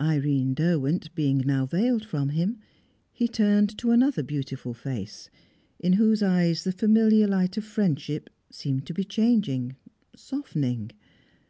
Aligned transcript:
Irene 0.00 0.54
Derwent 0.54 1.14
being 1.14 1.42
now 1.44 1.66
veiled 1.66 2.06
from 2.06 2.30
him, 2.30 2.56
he 3.12 3.28
turned 3.28 3.76
to 3.76 3.90
another 3.90 4.22
beautiful 4.22 4.72
face, 4.72 5.28
in 5.78 5.92
whose 5.92 6.22
eyes 6.22 6.64
the 6.64 6.72
familiar 6.72 7.26
light 7.28 7.58
of 7.58 7.64
friendship 7.66 8.30
seemed 8.50 8.86
to 8.86 8.94
be 8.94 9.04
changing, 9.04 9.76
softening. 10.16 10.90